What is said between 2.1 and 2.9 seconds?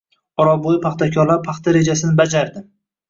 bajarding